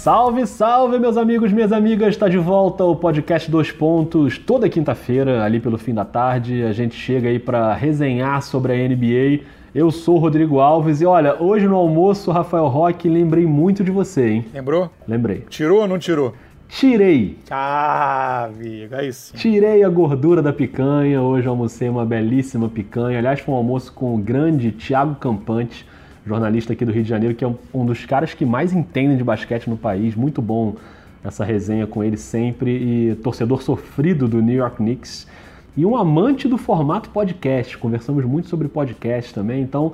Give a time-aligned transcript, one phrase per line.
[0.00, 2.08] Salve, salve, meus amigos, minhas amigas!
[2.08, 4.38] Está de volta o podcast Dois Pontos.
[4.38, 8.76] Toda quinta-feira, ali pelo fim da tarde, a gente chega aí para resenhar sobre a
[8.76, 9.44] NBA.
[9.74, 13.90] Eu sou o Rodrigo Alves e olha, hoje no almoço, Rafael Roque, lembrei muito de
[13.90, 14.46] você, hein?
[14.54, 14.90] Lembrou?
[15.06, 15.44] Lembrei.
[15.50, 16.32] Tirou ou não tirou?
[16.66, 17.36] Tirei.
[17.50, 19.36] Ah, amigo, aí sim.
[19.36, 21.20] Tirei a gordura da picanha.
[21.20, 23.18] Hoje almocei uma belíssima picanha.
[23.18, 25.84] Aliás, foi um almoço com o grande Thiago Campante,
[26.30, 29.24] jornalista aqui do Rio de Janeiro, que é um dos caras que mais entendem de
[29.24, 30.14] basquete no país.
[30.14, 30.76] Muito bom
[31.24, 32.70] essa resenha com ele sempre.
[32.70, 35.26] E torcedor sofrido do New York Knicks.
[35.76, 37.76] E um amante do formato podcast.
[37.76, 39.62] Conversamos muito sobre podcast também.
[39.62, 39.92] Então,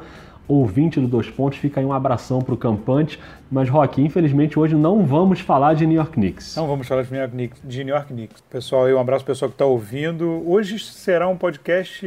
[0.49, 3.19] ouvinte do Dois Pontos, fica aí um abração para o Campante.
[3.51, 6.57] Mas, Rock, infelizmente hoje não vamos falar de New York Knicks.
[6.57, 7.61] Não vamos falar de New York Knicks.
[7.63, 8.43] De New York Knicks.
[8.51, 10.43] Pessoal, um abraço pessoal que está ouvindo.
[10.47, 12.07] Hoje será um podcast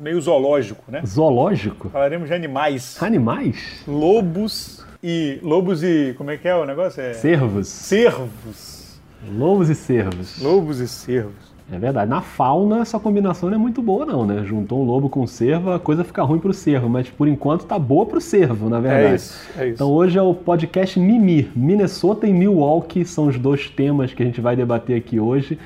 [0.00, 1.02] meio zoológico, né?
[1.06, 1.90] Zoológico?
[1.90, 3.02] Falaremos de animais.
[3.02, 3.82] Animais?
[3.86, 5.38] Lobos e...
[5.42, 6.14] Lobos e...
[6.16, 7.02] como é que é o negócio?
[7.02, 7.14] É...
[7.14, 7.68] Cervos.
[7.68, 9.00] Cervos.
[9.30, 10.42] Lobos e cervos.
[10.42, 11.51] Lobos e cervos.
[11.70, 12.10] É verdade.
[12.10, 14.42] Na fauna, essa combinação não é muito boa, não, né?
[14.44, 17.64] Juntou um lobo com um cervo, a coisa fica ruim pro cervo, mas por enquanto
[17.64, 19.12] tá boa pro cervo, na verdade.
[19.12, 19.74] É isso, é isso.
[19.74, 21.50] Então hoje é o podcast Mimi.
[21.54, 25.58] Minnesota e Milwaukee são os dois temas que a gente vai debater aqui hoje.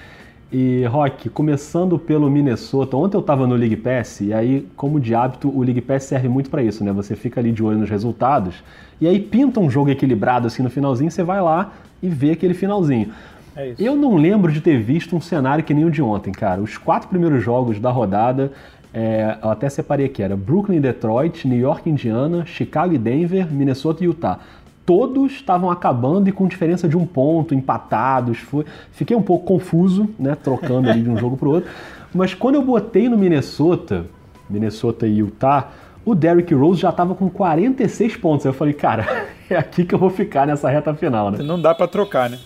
[0.53, 5.13] E, Rock, começando pelo Minnesota, ontem eu tava no League Pass, e aí, como de
[5.13, 6.93] hábito, o League Pass serve muito para isso, né?
[6.93, 8.63] Você fica ali de olho nos resultados,
[9.01, 12.55] e aí pinta um jogo equilibrado assim no finalzinho, você vai lá e vê aquele
[12.55, 13.09] finalzinho.
[13.57, 13.83] É isso.
[13.83, 16.61] Eu não lembro de ter visto um cenário que nem o de ontem, cara.
[16.61, 18.53] Os quatro primeiros jogos da rodada,
[18.93, 24.05] é, eu até separei aqui, era Brooklyn Detroit, New York Indiana, Chicago e Denver, Minnesota
[24.05, 24.39] e Utah.
[24.85, 28.39] Todos estavam acabando e com diferença de um ponto, empatados.
[28.39, 28.65] Foi...
[28.93, 31.71] Fiquei um pouco confuso, né, trocando ali de um jogo para o outro.
[32.15, 34.07] Mas quando eu botei no Minnesota,
[34.49, 35.73] Minnesota e Utah,
[36.05, 38.47] o Derrick Rose já estava com 46 pontos.
[38.47, 41.43] Aí eu falei, cara, é aqui que eu vou ficar nessa reta final, né?
[41.43, 42.39] Não dá para trocar, né?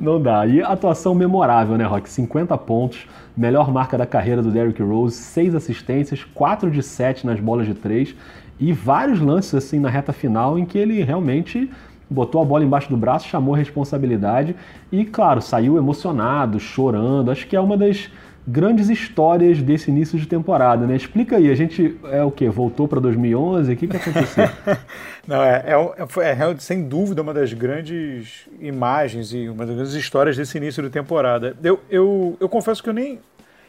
[0.00, 0.46] Não dá.
[0.46, 2.08] E atuação memorável, né, Rock?
[2.08, 3.06] 50 pontos,
[3.36, 7.74] melhor marca da carreira do Derrick Rose, 6 assistências, 4 de 7 nas bolas de
[7.74, 8.14] 3
[8.58, 11.70] e vários lances assim na reta final em que ele realmente
[12.08, 14.54] botou a bola embaixo do braço, chamou a responsabilidade
[14.90, 17.30] e, claro, saiu emocionado, chorando.
[17.30, 18.08] Acho que é uma das
[18.46, 20.94] grandes histórias desse início de temporada, né?
[20.94, 22.48] Explica aí, a gente é o que?
[22.48, 23.72] Voltou para 2011?
[23.72, 24.48] O que, que aconteceu?
[25.26, 29.94] Não, é, é, é, é, sem dúvida uma das grandes imagens e uma das grandes
[29.94, 31.56] histórias desse início de temporada.
[31.62, 33.14] Eu, eu, eu confesso que eu nem,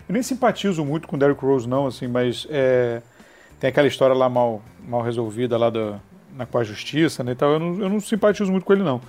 [0.07, 3.01] eu nem simpatizo muito com Derrick Rose, não, assim, mas é,
[3.59, 5.99] tem aquela história lá mal, mal resolvida lá do,
[6.35, 7.31] na, com a justiça, né?
[7.31, 9.01] Então eu não, eu não simpatizo muito com ele, não.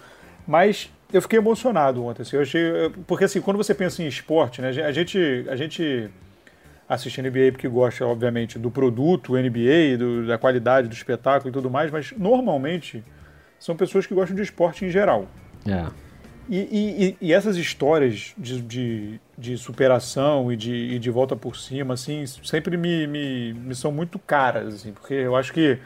[0.47, 2.23] Mas eu fiquei emocionado ontem.
[2.23, 2.63] Assim, eu achei,
[3.07, 6.11] porque assim, quando você pensa em esporte, né, a gente, a gente
[6.89, 11.71] assiste NBA porque gosta, obviamente, do produto NBA, do, da qualidade do espetáculo e tudo
[11.71, 13.05] mais, mas normalmente
[13.59, 15.29] são pessoas que gostam de esporte em geral.
[15.67, 15.87] É.
[16.49, 21.57] E, e, e essas histórias de, de, de superação e de, e de, volta por
[21.57, 25.79] cima, assim, sempre me, me, me são muito caras, assim, porque eu acho que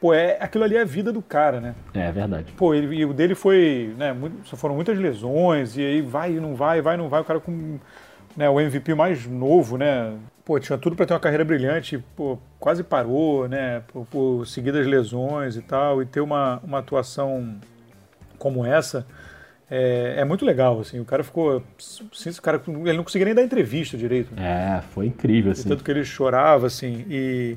[0.00, 1.74] pô, é, aquilo ali é a vida do cara, né?
[1.94, 2.52] É, é verdade.
[2.56, 6.40] Pô, ele, e o dele foi, né, muito, foram muitas lesões, e aí vai e
[6.40, 7.78] não vai, vai e não vai, o cara com
[8.36, 10.16] né, o MVP mais novo, né?
[10.44, 14.86] Pô, tinha tudo para ter uma carreira brilhante, pô, quase parou, né, por, por seguidas
[14.86, 17.56] lesões e tal, e ter uma, uma atuação
[18.38, 19.06] como essa
[19.70, 23.34] é, é, muito legal, assim, o cara ficou, assim, o cara, ele não conseguia nem
[23.34, 24.34] dar entrevista direito.
[24.34, 24.78] Né?
[24.78, 25.68] É, foi incrível, assim.
[25.68, 27.56] tanto que ele chorava, assim, e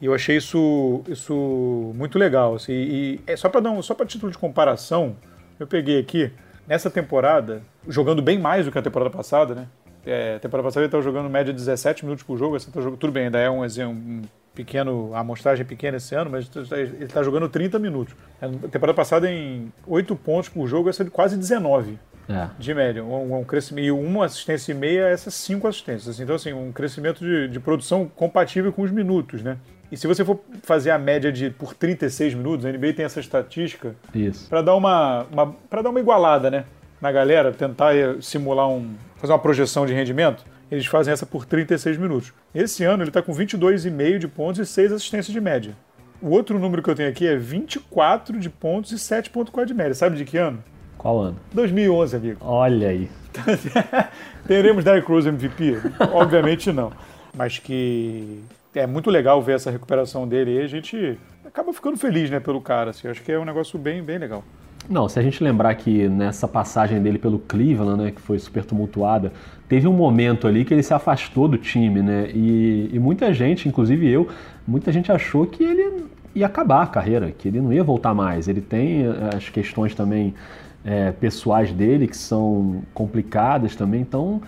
[0.00, 2.54] e eu achei isso, isso muito legal.
[2.54, 5.16] Assim, e é só para dar um, só para título de comparação,
[5.58, 6.30] eu peguei aqui
[6.66, 9.66] nessa temporada, jogando bem mais do que a temporada passada, né?
[10.06, 12.98] É, a temporada passada ele estava jogando média 17 minutos por jogo, essa tá jogando,
[12.98, 14.22] tudo bem, ainda é um, um
[14.54, 18.14] pequeno, a amostragem é pequena esse ano, mas ele está jogando 30 minutos.
[18.40, 21.98] A temporada passada em 8 pontos por jogo, essa de quase 19
[22.28, 22.48] é.
[22.58, 23.04] de média.
[23.04, 26.20] Um, um, crescimento, e uma assistência e meia, essas cinco assistências.
[26.20, 29.58] Então, assim, um crescimento de, de produção compatível com os minutos, né?
[29.90, 33.20] E se você for fazer a média de por 36 minutos, a NBA tem essa
[33.20, 33.94] estatística
[34.48, 36.64] para dar uma, uma para dar uma igualada, né,
[37.00, 40.44] na galera, tentar simular um fazer uma projeção de rendimento.
[40.70, 42.32] Eles fazem essa por 36 minutos.
[42.54, 45.74] Esse ano ele está com 22,5 de pontos e 6 assistências de média.
[46.20, 49.94] O outro número que eu tenho aqui é 24 de pontos e 7,4 de média.
[49.94, 50.62] Sabe de que ano?
[50.98, 51.36] Qual ano?
[51.54, 52.38] 2011, amigo.
[52.42, 53.08] Olha aí.
[54.46, 55.76] Teremos Derrick Rose MVP?
[56.12, 56.92] Obviamente não.
[57.34, 58.42] Mas que
[58.78, 62.60] é muito legal ver essa recuperação dele e a gente acaba ficando feliz, né, pelo
[62.60, 62.90] cara.
[62.90, 63.08] Assim.
[63.08, 64.44] Acho que é um negócio bem, bem legal.
[64.88, 68.64] Não, se a gente lembrar que nessa passagem dele pelo Cleveland, né, que foi super
[68.64, 69.32] tumultuada,
[69.68, 72.30] teve um momento ali que ele se afastou do time, né?
[72.32, 74.28] E, e muita gente, inclusive eu,
[74.66, 78.48] muita gente achou que ele ia acabar a carreira, que ele não ia voltar mais.
[78.48, 80.34] Ele tem eh, as questões também
[80.84, 84.00] é, pessoais dele que são complicadas também.
[84.00, 84.40] Então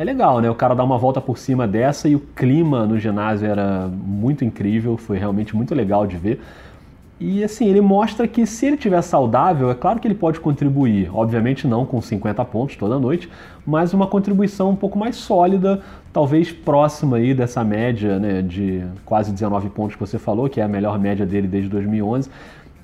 [0.00, 0.48] é legal, né?
[0.48, 4.42] O cara dá uma volta por cima dessa e o clima no ginásio era muito
[4.46, 6.40] incrível, foi realmente muito legal de ver.
[7.20, 11.10] E assim, ele mostra que se ele tiver saudável, é claro que ele pode contribuir.
[11.14, 13.28] Obviamente não com 50 pontos toda noite,
[13.66, 15.82] mas uma contribuição um pouco mais sólida,
[16.14, 20.64] talvez próxima aí dessa média né, de quase 19 pontos que você falou, que é
[20.64, 22.30] a melhor média dele desde 2011.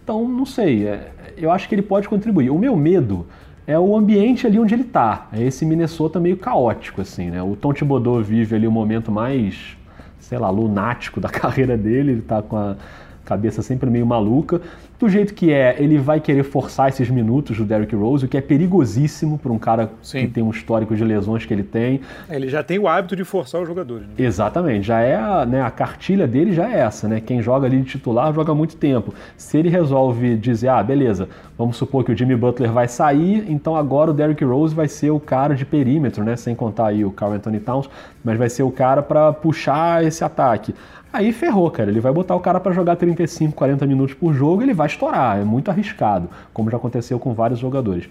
[0.04, 2.50] Então, não sei, é, eu acho que ele pode contribuir.
[2.50, 3.26] O meu medo
[3.66, 5.28] é o ambiente ali onde ele está.
[5.32, 7.42] É esse Minnesota meio caótico, assim, né?
[7.42, 9.76] O Tom Thibodeau vive ali o momento mais,
[10.20, 12.76] sei lá, lunático da carreira dele, ele está com a
[13.26, 14.60] cabeça sempre meio maluca.
[14.98, 18.38] Do jeito que é, ele vai querer forçar esses minutos do Derrick Rose, o que
[18.38, 20.20] é perigosíssimo para um cara Sim.
[20.20, 22.00] que tem um histórico de lesões que ele tem.
[22.30, 24.06] Ele já tem o hábito de forçar os jogadores.
[24.06, 24.14] Né?
[24.16, 27.20] Exatamente, já é a, né, a cartilha dele já é essa, né?
[27.20, 29.12] Quem joga ali de titular joga muito tempo.
[29.36, 33.76] Se ele resolve dizer, ah, beleza, vamos supor que o Jimmy Butler vai sair, então
[33.76, 36.36] agora o Derrick Rose vai ser o cara de perímetro, né?
[36.36, 37.90] Sem contar aí o Carl Anthony Towns,
[38.24, 40.74] mas vai ser o cara para puxar esse ataque.
[41.16, 41.90] Aí ferrou, cara.
[41.90, 45.38] Ele vai botar o cara para jogar 35, 40 minutos por jogo, ele vai estourar.
[45.38, 48.06] É muito arriscado, como já aconteceu com vários jogadores.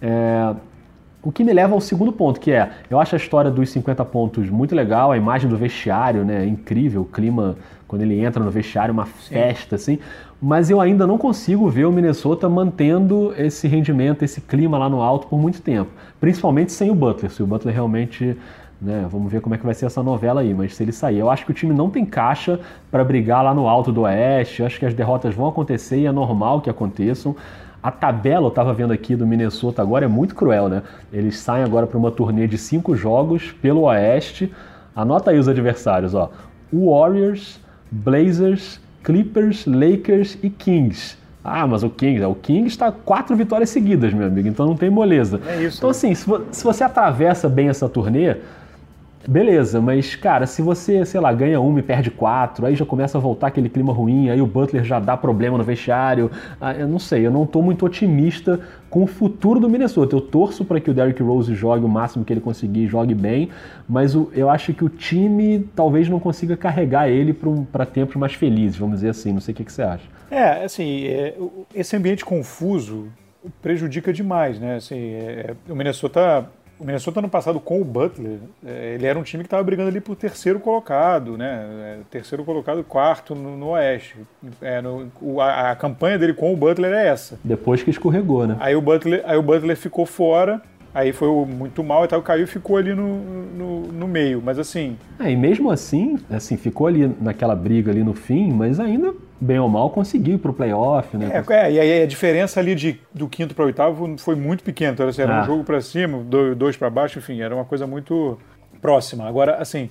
[0.00, 0.54] É...
[1.22, 4.04] O que me leva ao segundo ponto, que é, eu acho a história dos 50
[4.06, 7.56] pontos muito legal, a imagem do vestiário, né, é incrível, o clima
[7.86, 9.94] quando ele entra no vestiário, uma festa, Sim.
[9.94, 10.02] assim,
[10.40, 15.00] mas eu ainda não consigo ver o Minnesota mantendo esse rendimento, esse clima lá no
[15.00, 18.36] alto por muito tempo, principalmente sem o Butler, se o Butler realmente
[18.82, 19.06] né?
[19.08, 21.30] Vamos ver como é que vai ser essa novela aí, mas se ele sair, eu
[21.30, 22.58] acho que o time não tem caixa
[22.90, 24.60] para brigar lá no alto do Oeste.
[24.60, 27.36] Eu acho que as derrotas vão acontecer e é normal que aconteçam.
[27.80, 30.82] A tabela, eu estava vendo aqui do Minnesota agora, é muito cruel, né?
[31.12, 34.52] Eles saem agora para uma turnê de cinco jogos pelo Oeste.
[34.94, 36.30] Anota aí os adversários, ó.
[36.72, 41.16] Warriors, Blazers, Clippers, Lakers e Kings.
[41.44, 44.88] Ah, mas o Kings, o Kings está quatro vitórias seguidas, meu amigo, então não tem
[44.88, 45.40] moleza.
[45.46, 45.78] É isso.
[45.78, 45.90] Então, né?
[45.90, 48.36] assim, se, se você atravessa bem essa turnê,
[49.26, 53.18] Beleza, mas cara, se você, sei lá, ganha uma e perde quatro, aí já começa
[53.18, 56.30] a voltar aquele clima ruim, aí o Butler já dá problema no vestiário.
[56.60, 58.60] Ah, eu não sei, eu não tô muito otimista
[58.90, 60.16] com o futuro do Minnesota.
[60.16, 63.48] Eu torço para que o Derrick Rose jogue o máximo que ele conseguir, jogue bem,
[63.88, 67.32] mas eu acho que o time talvez não consiga carregar ele
[67.70, 69.32] para tempos mais felizes, vamos dizer assim.
[69.32, 70.04] Não sei o que, que você acha.
[70.30, 71.36] É, assim, é,
[71.74, 73.06] esse ambiente confuso
[73.60, 74.76] prejudica demais, né?
[74.76, 76.48] Assim, é, o Minnesota
[76.82, 79.88] o Minnesota no passado com o Butler, é, ele era um time que estava brigando
[79.88, 81.64] ali por terceiro colocado, né?
[81.80, 84.16] É, terceiro colocado, quarto no, no Oeste.
[84.60, 85.08] É, no,
[85.40, 87.38] a, a, campanha dele com o Butler é essa.
[87.44, 88.56] Depois que escorregou, né?
[88.58, 90.60] Aí o Butler, aí o Butler ficou fora
[90.94, 94.42] Aí foi muito mal e tal, caiu e ficou ali no, no, no, meio.
[94.44, 94.98] Mas assim.
[95.18, 99.58] É, e mesmo assim, assim, ficou ali naquela briga ali no fim, mas ainda, bem
[99.58, 101.42] ou mal, conseguiu ir pro playoff, né?
[101.48, 104.92] É, é e aí a diferença ali de, do quinto para oitavo foi muito pequena.
[104.92, 105.42] Então, assim, era ah.
[105.42, 106.22] um jogo para cima,
[106.56, 108.38] dois, para baixo, enfim, era uma coisa muito
[108.80, 109.26] próxima.
[109.26, 109.90] Agora, assim,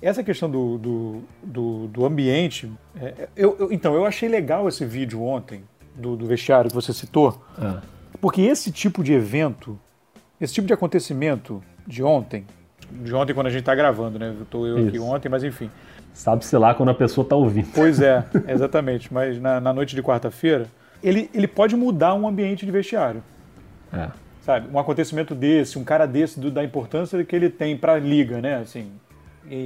[0.00, 2.70] essa questão do, do, do, do ambiente.
[3.00, 5.64] É, eu, eu, então, eu achei legal esse vídeo ontem
[5.94, 7.80] do, do vestiário que você citou, ah.
[8.20, 9.78] porque esse tipo de evento
[10.40, 12.44] esse tipo de acontecimento de ontem,
[12.90, 14.34] de ontem quando a gente está gravando, né?
[14.40, 14.88] Estou eu Isso.
[14.88, 15.70] aqui ontem, mas enfim.
[16.14, 17.68] Sabe-se lá quando a pessoa está ouvindo.
[17.74, 19.12] Pois é, exatamente.
[19.12, 20.66] Mas na, na noite de quarta-feira,
[21.02, 23.22] ele, ele pode mudar um ambiente de vestiário.
[23.92, 24.08] É.
[24.40, 24.68] Sabe?
[24.72, 28.40] Um acontecimento desse, um cara desse, do, da importância que ele tem para a liga,
[28.40, 28.56] né?
[28.56, 28.92] Assim,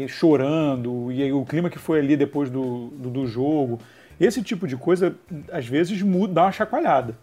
[0.09, 3.79] chorando, e o clima que foi ali depois do, do, do jogo.
[4.19, 5.15] Esse tipo de coisa,
[5.53, 7.15] às vezes, muda, dá uma chacoalhada.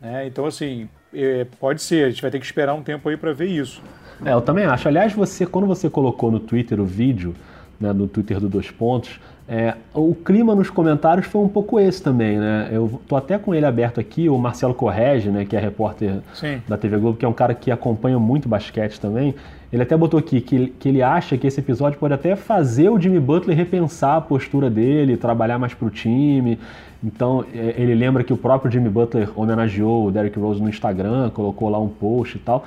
[0.00, 0.26] Né?
[0.26, 3.32] Então, assim, é, pode ser, a gente vai ter que esperar um tempo aí para
[3.32, 3.82] ver isso.
[4.24, 4.88] É, eu também acho.
[4.88, 7.34] Aliás, você, quando você colocou no Twitter o vídeo,
[7.80, 9.20] né, no Twitter do Dois Pontos,
[9.50, 12.68] é, o clima nos comentários foi um pouco esse também, né?
[12.70, 16.60] Eu tô até com ele aberto aqui, o Marcelo Correge, né, que é repórter Sim.
[16.68, 19.34] da TV Globo, que é um cara que acompanha muito basquete também.
[19.72, 23.00] Ele até botou aqui que, que ele acha que esse episódio pode até fazer o
[23.00, 26.58] Jimmy Butler repensar a postura dele, trabalhar mais pro time.
[27.02, 31.30] Então, é, ele lembra que o próprio Jimmy Butler homenageou o Derrick Rose no Instagram,
[31.30, 32.64] colocou lá um post e tal.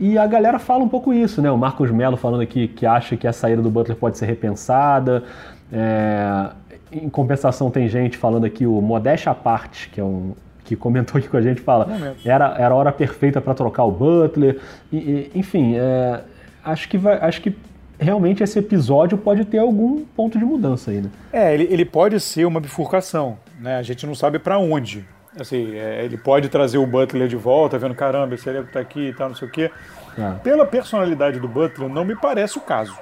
[0.00, 1.50] E a galera fala um pouco isso, né?
[1.50, 5.24] O Marcos Melo falando aqui que acha que a saída do Butler pode ser repensada.
[5.70, 6.48] É...
[6.90, 10.32] Em compensação, tem gente falando aqui, o Modéstia à parte, que é um,
[10.64, 11.86] que comentou aqui com a gente, fala
[12.24, 14.58] era, era a hora perfeita para trocar o Butler.
[14.90, 16.22] E, e, enfim, é,
[16.64, 17.54] acho, que vai, acho que
[17.98, 21.10] realmente esse episódio pode ter algum ponto de mudança aí, né?
[21.32, 23.76] É, ele, ele pode ser uma bifurcação, né?
[23.76, 25.04] A gente não sabe para onde.
[25.38, 29.08] Assim, é, ele pode trazer o Butler de volta, vendo, caramba, esse elenco tá aqui
[29.08, 29.70] e tal, não sei o quê.
[30.18, 30.32] É.
[30.42, 32.96] Pela personalidade do Butler, não me parece o caso.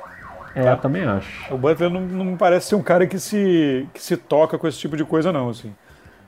[0.54, 0.70] É, tá?
[0.72, 1.52] eu também acho.
[1.52, 4.68] O Butler não, não me parece ser um cara que se, que se toca com
[4.68, 5.74] esse tipo de coisa, não, assim.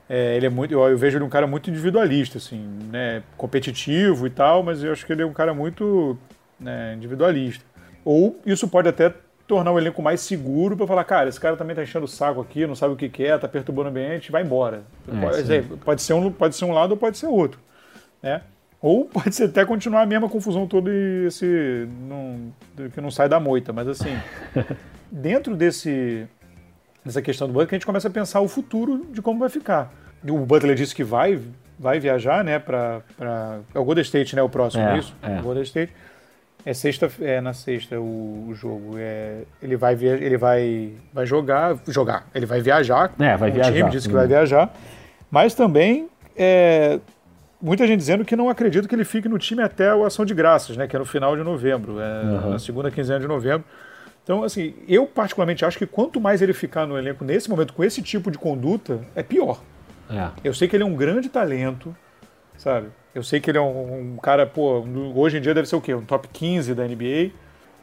[0.08, 3.22] É, ele é muito, eu, eu, vejo ele um cara muito individualista, assim, né?
[3.36, 6.18] Competitivo e tal, mas eu acho que ele é um cara muito
[6.58, 7.64] né, individualista.
[8.04, 9.12] Ou isso pode até
[9.50, 12.40] tornar o elenco mais seguro para falar, cara, esse cara também tá enchendo o saco
[12.40, 14.84] aqui, não sabe o que quer, tá perturbando o ambiente, vai embora.
[15.08, 17.58] É, pode, dizer, pode, ser um, pode ser um lado ou pode ser outro.
[18.22, 18.42] Né?
[18.80, 21.88] Ou pode ser até continuar a mesma confusão toda e esse.
[22.08, 22.52] Não,
[22.94, 23.72] que não sai da moita.
[23.72, 24.16] Mas assim,
[25.10, 26.28] dentro desse,
[27.04, 29.92] dessa questão do Butler, a gente começa a pensar o futuro de como vai ficar.
[30.22, 31.40] O Butler disse que vai,
[31.76, 33.02] vai viajar, né, para
[33.74, 35.16] é o Golden State, né, o próximo, é, é isso?
[35.22, 35.40] É.
[35.40, 35.92] O Golden State.
[36.64, 38.94] É sexta, é na sexta o, o jogo.
[38.98, 42.26] É, ele vai via, ele vai, vai jogar, jogar.
[42.34, 43.12] Ele vai viajar.
[43.18, 43.70] É, vai viajar.
[43.70, 44.74] O time disse que vai viajar.
[45.30, 46.98] Mas também é,
[47.60, 50.34] muita gente dizendo que não acredita que ele fique no time até o Ação de
[50.34, 50.86] Graças, né?
[50.86, 52.50] Que é no final de novembro, é, uhum.
[52.50, 53.64] na segunda quinzena de novembro.
[54.22, 57.82] Então, assim, eu particularmente acho que quanto mais ele ficar no elenco nesse momento com
[57.82, 59.60] esse tipo de conduta, é pior.
[60.10, 60.28] É.
[60.44, 61.94] Eu sei que ele é um grande talento,
[62.56, 62.88] sabe?
[63.14, 65.80] Eu sei que ele é um, um, cara, pô, hoje em dia deve ser o
[65.80, 65.94] quê?
[65.94, 67.30] Um top 15 da NBA.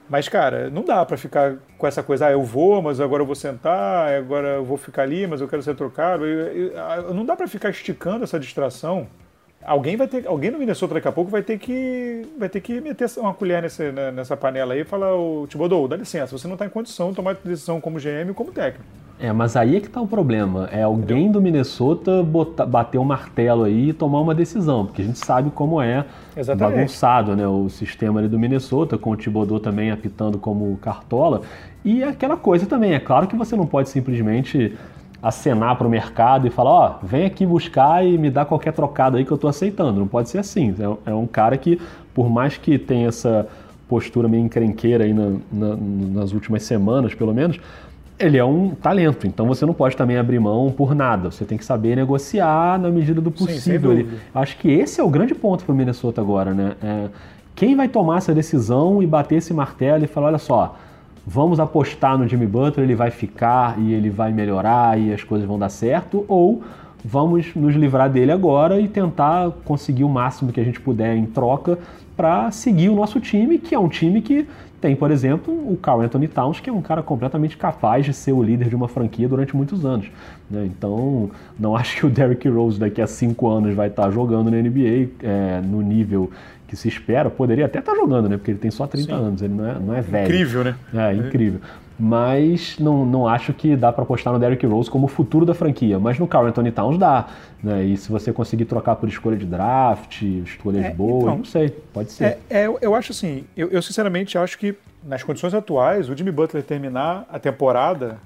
[0.10, 3.26] Mas, cara, não dá para ficar com essa coisa, ah, eu vou, mas agora eu
[3.26, 6.24] vou sentar, agora eu vou ficar ali, mas eu quero ser trocado.
[7.14, 9.08] Não dá para ficar esticando essa distração
[9.68, 12.80] alguém vai ter, alguém no Minnesota daqui a pouco vai ter que, vai ter que
[12.80, 16.48] meter uma colher nessa, né, nessa panela aí e falar, o Thibodeau, dá licença, você
[16.48, 18.86] não está em condição de tomar decisão como GM e como técnico.
[19.20, 20.70] É, mas aí é que está o problema.
[20.72, 25.02] É alguém do Minnesota botar, bater o um martelo aí e tomar uma decisão, porque
[25.02, 26.06] a gente sabe como é
[26.36, 26.76] Exatamente.
[26.76, 31.42] bagunçado né, o sistema ali do Minnesota, com o Thibodeau também apitando como cartola.
[31.84, 34.78] E é aquela coisa também, é claro que você não pode simplesmente
[35.22, 38.74] acenar para o mercado e falar, ó, oh, vem aqui buscar e me dá qualquer
[38.74, 40.00] trocada aí que eu estou aceitando.
[40.00, 40.76] Não pode ser assim.
[40.80, 41.80] É, é, um cara que,
[42.14, 43.48] por mais que tenha essa
[43.88, 47.60] postura meio encrenqueira aí na, na, nas últimas semanas, pelo menos,
[48.20, 49.26] ele é um talento.
[49.28, 51.32] Então você não pode também abrir mão por nada.
[51.32, 53.96] Você tem que saber negociar na medida do possível.
[53.96, 56.74] Sim, acho que esse é o grande ponto para o Minnesota agora, né?
[56.84, 57.08] É,
[57.56, 60.78] quem vai tomar essa decisão e bater esse martelo e falar, olha só,
[61.30, 65.46] vamos apostar no Jimmy Butler, ele vai ficar e ele vai melhorar e as coisas
[65.46, 66.64] vão dar certo, ou
[67.04, 71.26] vamos nos livrar dele agora e tentar conseguir o máximo que a gente puder em
[71.26, 71.78] troca
[72.16, 74.48] para seguir o nosso time, que é um time que
[74.80, 78.32] tem, por exemplo, o Carl Anthony Towns, que é um cara completamente capaz de ser
[78.32, 80.08] o líder de uma franquia durante muitos anos.
[80.50, 80.66] Né?
[80.66, 81.30] Então,
[81.60, 85.10] não acho que o Derrick Rose daqui a cinco anos vai estar jogando na NBA
[85.24, 86.30] é, no nível
[86.68, 88.38] que se espera, poderia até estar tá jogando, né?
[88.38, 89.14] Porque ele tem só 30 Sim.
[89.14, 90.26] anos, ele não é, não é velho.
[90.26, 90.76] Incrível, né?
[90.94, 91.62] É, incrível.
[92.00, 95.56] Mas não, não acho que dá para apostar no Derrick Rose como o futuro da
[95.56, 95.98] franquia.
[95.98, 97.28] Mas no Carl Anthony Towns dá.
[97.64, 97.86] Né?
[97.86, 101.70] E se você conseguir trocar por escolha de draft, escolhas é, boas, então, não sei,
[101.70, 102.24] pode ser.
[102.24, 106.32] É, é, eu acho assim, eu, eu sinceramente acho que nas condições atuais, o Jimmy
[106.32, 108.18] Butler terminar a temporada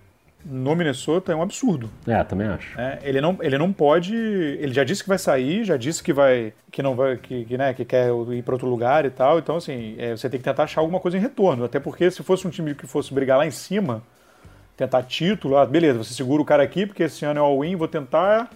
[0.46, 1.90] no Minnesota é um absurdo.
[2.08, 2.80] É, também acho.
[2.80, 4.16] É, ele, não, ele não pode.
[4.16, 6.54] Ele já disse que vai sair, já disse que vai.
[6.72, 7.18] que não vai.
[7.18, 9.40] que, que, né, que quer ir para outro lugar e tal.
[9.40, 11.64] Então, assim, é, você tem que tentar achar alguma coisa em retorno.
[11.64, 14.02] Até porque se fosse um time que fosse brigar lá em cima,
[14.76, 17.88] tentar título, ah, beleza, você segura o cara aqui, porque esse ano é all-in, vou
[17.88, 18.50] tentar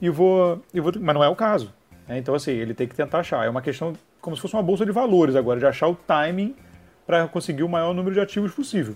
[0.00, 0.92] e vou, e vou.
[1.00, 1.72] Mas não é o caso.
[2.06, 2.18] Né?
[2.18, 3.44] Então, assim, ele tem que tentar achar.
[3.44, 6.54] É uma questão como se fosse uma bolsa de valores agora, de achar o timing
[7.06, 8.94] para conseguir o maior número de ativos possível.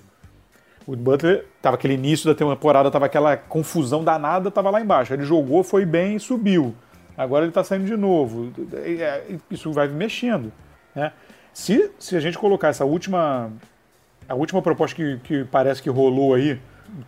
[0.87, 5.13] O Butler tava aquele início da temporada, tava aquela confusão danada, tava lá embaixo.
[5.13, 6.75] Ele jogou, foi bem e subiu.
[7.17, 8.53] Agora ele está saindo de novo.
[8.75, 10.53] É, isso vai mexendo.
[10.95, 11.13] Né?
[11.53, 13.51] Se, se a gente colocar essa última.
[14.29, 16.59] A última proposta que, que parece que rolou aí,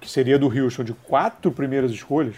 [0.01, 2.35] que seria do Houston, de quatro primeiras escolhas,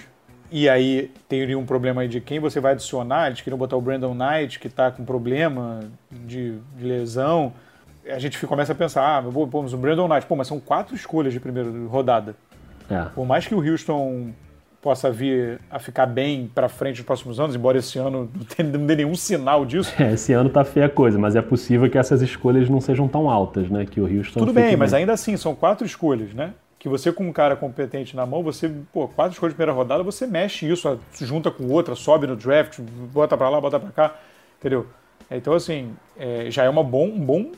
[0.50, 3.26] e aí teria um problema aí de quem você vai adicionar.
[3.26, 7.52] Eles queriam botar o Brandon Knight, que está com problema de, de lesão
[8.09, 11.33] a gente começa a pensar, ah, pô, o Brandon Knight, pô, mas são quatro escolhas
[11.33, 12.35] de primeira rodada.
[12.91, 13.03] É.
[13.15, 14.33] Por mais que o Houston
[14.81, 18.95] possa vir a ficar bem para frente nos próximos anos, embora esse ano não dê
[18.95, 19.93] nenhum sinal disso.
[20.01, 23.09] É, esse ano tá feia a coisa, mas é possível que essas escolhas não sejam
[23.09, 23.85] tão altas, né?
[23.85, 24.39] Que o Houston.
[24.39, 26.55] Tudo bem, mas ainda assim, são quatro escolhas, né?
[26.79, 30.05] Que você, com um cara competente na mão, você, pô, quatro escolhas de primeira rodada,
[30.05, 32.79] você mexe isso, junta com outra, sobe no draft,
[33.13, 34.15] bota para lá, bota para cá,
[34.61, 34.87] entendeu?
[35.29, 37.51] Então, assim, é, já é uma bom, um bom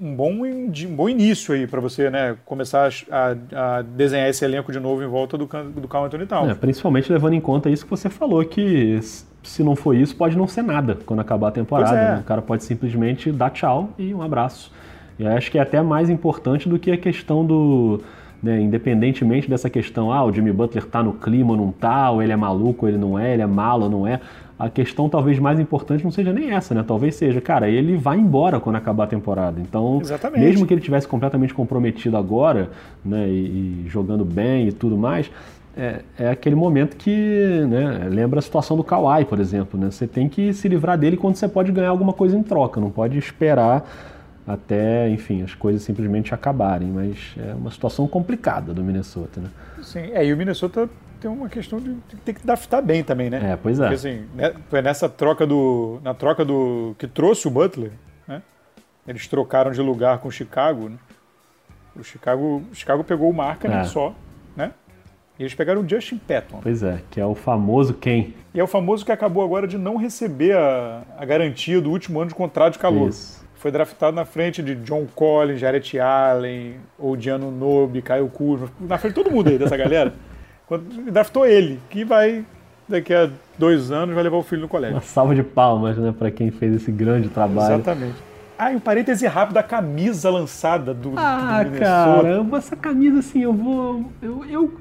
[0.00, 4.70] um bom, um bom início aí para você né, começar a, a, desenhar esse elenco
[4.72, 6.50] de novo em volta do, do Carl Anthony Towns.
[6.50, 9.00] É, principalmente levando em conta isso que você falou, que
[9.42, 11.96] se não for isso, pode não ser nada quando acabar a temporada.
[11.96, 12.12] É.
[12.12, 12.20] Né?
[12.20, 14.72] O cara pode simplesmente dar tchau e um abraço.
[15.18, 18.00] E acho que é até mais importante do que a questão do.
[18.40, 22.22] Né, independentemente dessa questão, ah, o Jimmy Butler tá no clima ou não tá, ou
[22.22, 24.20] ele é maluco, ou ele não é, ele é malo ou não é
[24.58, 26.84] a questão talvez mais importante não seja nem essa, né?
[26.86, 29.60] Talvez seja, cara, ele vai embora quando acabar a temporada.
[29.60, 30.40] Então, Exatamente.
[30.40, 32.70] mesmo que ele tivesse completamente comprometido agora,
[33.04, 35.30] né, e, e jogando bem e tudo mais,
[35.76, 39.78] é, é, aquele momento que né, lembra a situação do Kawhi, por exemplo.
[39.78, 39.92] Né?
[39.92, 42.90] Você tem que se livrar dele quando você pode ganhar alguma coisa em troca, não
[42.90, 43.88] pode esperar
[44.48, 46.88] até, enfim, as coisas simplesmente acabarem.
[46.88, 49.40] Mas é uma situação complicada do Minnesota.
[49.40, 49.50] Né?
[49.82, 50.88] Sim, é, e o Minnesota
[51.20, 53.52] tem uma questão de, ter que adaptar bem também, né?
[53.52, 53.82] É, pois é.
[53.82, 56.00] Porque assim, né, nessa troca do.
[56.02, 56.94] Na troca do.
[56.98, 57.92] que trouxe o Butler,
[58.26, 58.42] né?
[59.06, 60.96] Eles trocaram de lugar com o Chicago, né?
[61.94, 63.84] O Chicago, o Chicago pegou o Markkanen é.
[63.84, 64.14] só,
[64.56, 64.72] né?
[65.38, 66.60] E eles pegaram o Justin Patton.
[66.62, 68.34] Pois é, que é o famoso quem?
[68.52, 72.20] E é o famoso que acabou agora de não receber a, a garantia do último
[72.20, 73.08] ano de contrato de calor.
[73.08, 73.47] Isso.
[73.58, 79.14] Foi draftado na frente de John Collins, Jarrett Allen, Odiano Nobe, Caio Kuzma, na frente
[79.14, 80.14] de todo mundo aí dessa galera.
[80.66, 82.44] Quando draftou ele, que vai,
[82.88, 84.94] daqui a dois anos, vai levar o filho no colégio.
[84.96, 87.74] Uma salva de palmas, né, para quem fez esse grande trabalho.
[87.74, 88.16] Exatamente.
[88.58, 93.42] Ah, e um parêntese rápido da camisa lançada do, ah, do cara, essa camisa assim,
[93.42, 94.04] eu vou.
[94.20, 94.72] Eu, eu,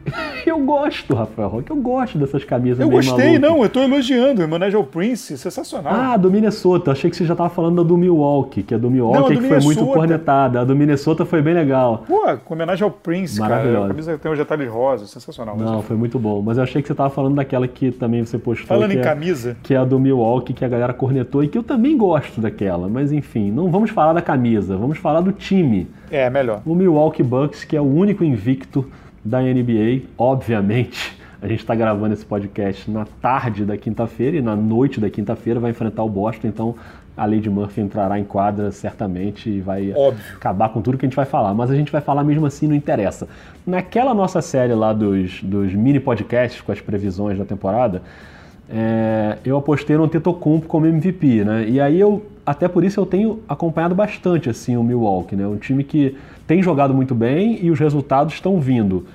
[0.45, 4.43] eu gosto, Rafael Roque, eu gosto dessas camisas Eu gostei, não, eu tô elogiando.
[4.43, 5.93] Homenagem ao Prince, sensacional.
[5.93, 6.91] Ah, do Minnesota.
[6.91, 9.41] Achei que você já tava falando da do Milwaukee, que é do Milwaukee não, do
[9.41, 10.61] que foi muito cornetada.
[10.61, 12.03] A do Minnesota foi bem legal.
[12.07, 13.85] Pô, com homenagem ao Prince, cara.
[13.85, 15.55] A camisa tem um detalhe rosa, sensacional.
[15.55, 16.41] Não, foi muito bom.
[16.41, 18.67] Mas eu achei que você tava falando daquela que também você postou.
[18.67, 19.55] Falando em é, camisa.
[19.61, 22.87] Que é a do Milwaukee, que a galera cornetou e que eu também gosto daquela.
[22.87, 25.87] Mas enfim, não vamos falar da camisa, vamos falar do time.
[26.09, 26.61] É, melhor.
[26.65, 28.89] O Milwaukee Bucks, que é o único invicto
[29.23, 31.17] da NBA, obviamente.
[31.41, 35.59] A gente está gravando esse podcast na tarde da quinta-feira e na noite da quinta-feira
[35.59, 36.75] vai enfrentar o Boston, então
[37.15, 40.35] a Lady Murphy entrará em quadra certamente e vai Óbvio.
[40.35, 41.53] acabar com tudo que a gente vai falar.
[41.53, 43.27] Mas a gente vai falar mesmo assim, não interessa.
[43.65, 48.03] Naquela nossa série lá dos, dos mini podcasts com as previsões da temporada,
[48.69, 51.65] é, eu apostei no Tetocumpo como MVP, né?
[51.67, 55.47] E aí eu, até por isso eu tenho acompanhado bastante assim o Milwaukee, né?
[55.47, 59.07] Um time que tem jogado muito bem e os resultados estão vindo.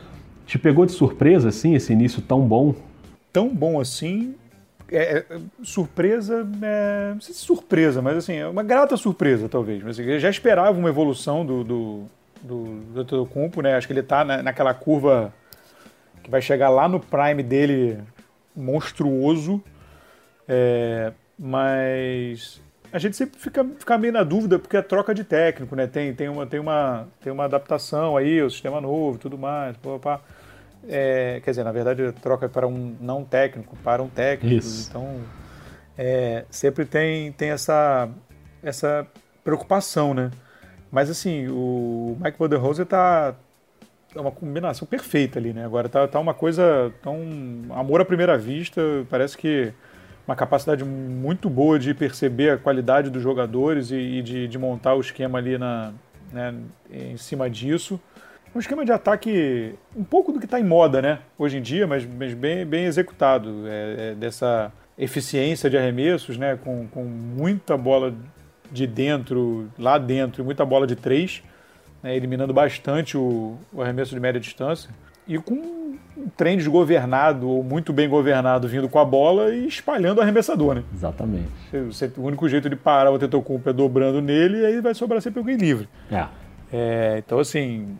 [0.46, 2.74] Te pegou de surpresa assim esse início tão bom?
[3.32, 4.34] Tão bom assim?
[4.90, 9.82] É, é, surpresa, é, não sei se surpresa, mas assim, é uma grata surpresa talvez.
[9.82, 12.02] Mas assim, eu já esperava uma evolução do do,
[12.42, 13.74] do, do Tetocumpo, né?
[13.74, 15.32] Acho que ele está na, naquela curva
[16.22, 17.98] que vai chegar lá no prime dele
[18.54, 19.62] monstruoso,
[20.48, 22.60] é, mas
[22.92, 25.86] a gente sempre fica, fica meio na dúvida porque é troca de técnico, né?
[25.86, 29.76] Tem, tem, uma, tem, uma, tem uma adaptação aí, o sistema novo e tudo mais.
[29.78, 30.20] Pá, pá.
[30.86, 34.56] É, quer dizer, na verdade, troca para um não técnico para um técnico.
[34.56, 34.90] Isso.
[34.90, 35.20] Então,
[35.96, 38.10] é, sempre tem, tem essa,
[38.62, 39.06] essa
[39.42, 40.30] preocupação, né?
[40.90, 43.34] Mas assim, o Mike Vanderhose está
[44.14, 45.64] é uma combinação perfeita ali, né?
[45.64, 47.18] Agora tá, tá uma coisa tão
[47.70, 49.72] amor à primeira vista, parece que
[50.26, 54.94] uma capacidade muito boa de perceber a qualidade dos jogadores e, e de, de, montar
[54.94, 55.92] o esquema ali na,
[56.32, 56.54] né,
[56.90, 58.00] em cima disso.
[58.54, 61.20] Um esquema de ataque um pouco do que está em moda, né?
[61.38, 63.66] Hoje em dia, mas, mas bem, bem executado.
[63.66, 66.58] É, é dessa eficiência de arremessos, né?
[66.62, 68.14] Com, com muita bola
[68.70, 71.42] de dentro, lá dentro, e muita bola de três
[72.02, 74.90] né, eliminando bastante o, o, arremesso de média distância,
[75.26, 80.18] e com um trem desgovernado ou muito bem governado vindo com a bola e espalhando
[80.18, 80.74] o arremessador.
[80.74, 80.82] Né?
[80.92, 81.48] Exatamente.
[81.86, 85.22] Você, o único jeito de parar o Tetocumpo é dobrando nele e aí vai sobrar
[85.22, 85.88] sempre alguém livre.
[86.10, 86.26] É.
[86.72, 87.98] É, então, assim,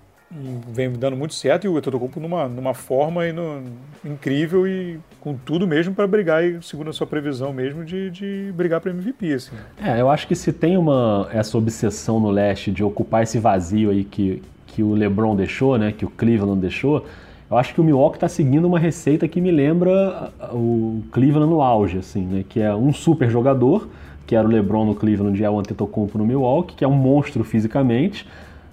[0.73, 3.63] vem dando muito certo e o Tetocumpo numa, numa forma e no,
[4.05, 8.81] incrível e com tudo mesmo para brigar, segundo a sua previsão mesmo, de, de brigar
[8.81, 9.35] para MVP.
[9.35, 9.53] Assim.
[9.83, 13.91] É, eu acho que se tem uma essa obsessão no leste de ocupar esse vazio
[13.91, 17.05] aí que, que o LeBron deixou, né, que o Cleveland deixou,
[17.51, 21.61] eu acho que o Milwaukee está seguindo uma receita que me lembra o Cleveland no
[21.61, 23.89] auge, assim, né, que é um super jogador,
[24.27, 26.95] que era o LeBron no Cleveland e é o Antetokounmpo no Milwaukee, que é um
[26.95, 28.27] monstro fisicamente,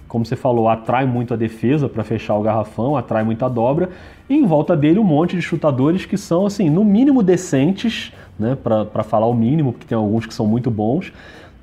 [0.10, 3.92] como você falou, atrai muito a defesa para fechar o garrafão, atrai muita dobra,
[4.28, 8.58] e em volta dele um monte de chutadores que são, assim, no mínimo decentes, né,
[8.62, 11.14] para falar o mínimo, porque tem alguns que são muito bons.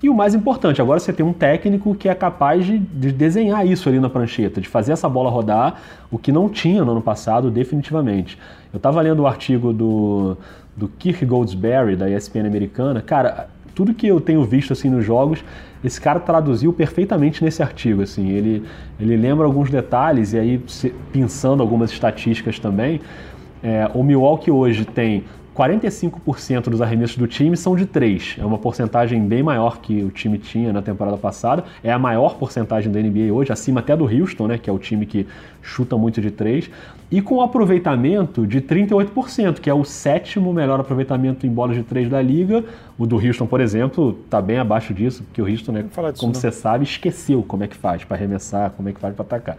[0.00, 3.66] E o mais importante, agora você tem um técnico que é capaz de, de desenhar
[3.66, 7.02] isso ali na prancheta, de fazer essa bola rodar, o que não tinha no ano
[7.02, 8.38] passado, definitivamente.
[8.72, 10.37] Eu estava lendo o artigo do,
[10.76, 13.00] do Kirk Goldsberry, da ESPN americana.
[13.00, 15.42] Cara, tudo que eu tenho visto assim nos jogos,
[15.84, 18.02] esse cara traduziu perfeitamente nesse artigo.
[18.02, 18.64] Assim, ele,
[18.98, 20.62] ele lembra alguns detalhes e aí
[21.12, 23.00] pensando algumas estatísticas também.
[23.62, 25.24] É, o Milwaukee hoje tem
[25.56, 28.36] 45% dos arremessos do time são de 3.
[28.38, 31.64] É uma porcentagem bem maior que o time tinha na temporada passada.
[31.82, 34.78] É a maior porcentagem da NBA hoje, acima até do Houston, né, que é o
[34.78, 35.26] time que
[35.62, 36.70] chuta muito de 3.
[37.10, 42.08] E com aproveitamento de 38%, que é o sétimo melhor aproveitamento em bolas de três
[42.08, 42.64] da liga.
[42.98, 45.84] O do Houston, por exemplo, está bem abaixo disso, porque o Houston, né,
[46.18, 49.24] como você sabe, esqueceu como é que faz para arremessar, como é que faz para
[49.24, 49.56] atacar.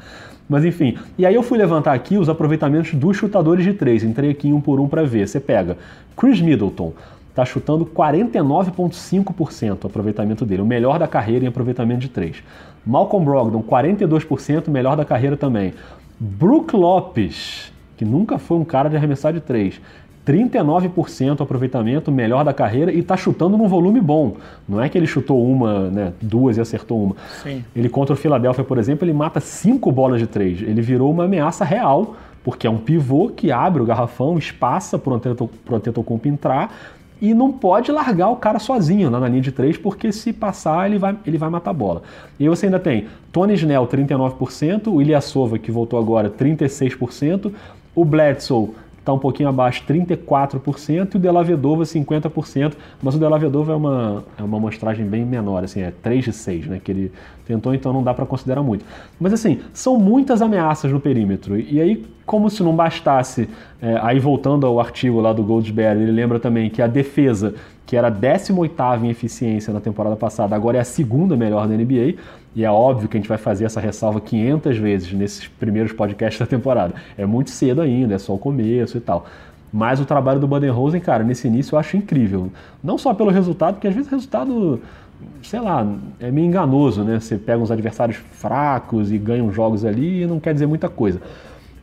[0.50, 4.04] Mas enfim, e aí eu fui levantar aqui os aproveitamentos dos chutadores de três.
[4.04, 5.28] Entrei aqui um por um para ver.
[5.28, 5.78] Você pega
[6.16, 6.94] Chris Middleton,
[7.30, 12.44] está chutando 49,5% o aproveitamento dele, o melhor da carreira em aproveitamento de três.
[12.86, 15.74] Malcolm Brogdon, 42%, melhor da carreira também.
[16.20, 19.80] Brook Lopes, que nunca foi um cara de arremessar de três,
[20.28, 24.36] 39% aproveitamento, melhor da carreira e está chutando num volume bom.
[24.68, 27.16] Não é que ele chutou uma, né, duas e acertou uma.
[27.42, 27.64] Sim.
[27.74, 30.62] Ele contra o Philadelphia, por exemplo, ele mata cinco bolas de três.
[30.62, 35.14] Ele virou uma ameaça real, porque é um pivô que abre o garrafão, espaça para
[35.14, 36.76] o Antetokounmpo entrar
[37.22, 40.90] e não pode largar o cara sozinho lá na linha de três, porque se passar
[40.90, 42.04] ele vai, ele vai matar a bola.
[42.40, 47.52] E você ainda tem Tony Snell, 39%, o Ilyasova, que voltou agora, 36%,
[47.96, 48.70] o Bledsoe
[49.08, 53.76] está um pouquinho abaixo, 34%, e o Della Vedova, 50%, mas o Della Vedova é
[53.76, 57.12] uma, é uma amostragem bem menor, assim, é 3 de 6, né, que ele
[57.46, 58.84] tentou, então não dá para considerar muito.
[59.18, 63.48] Mas assim, são muitas ameaças no perímetro, e aí, como se não bastasse,
[63.82, 67.96] é, aí voltando ao artigo lá do Goldsberry, ele lembra também que a defesa que
[67.96, 72.16] era 18ª em eficiência na temporada passada, agora é a segunda melhor da NBA,
[72.58, 76.40] e é óbvio que a gente vai fazer essa ressalva 500 vezes nesses primeiros podcasts
[76.42, 76.96] da temporada.
[77.16, 79.28] É muito cedo ainda, é só o começo e tal.
[79.72, 82.50] Mas o trabalho do Budenholzer, cara, nesse início eu acho incrível.
[82.84, 84.82] Não só pelo resultado, porque às vezes o resultado,
[85.44, 85.86] sei lá,
[86.20, 87.20] é meio enganoso, né?
[87.20, 90.90] Você pega uns adversários fracos e ganha uns jogos ali e não quer dizer muita
[90.90, 91.22] coisa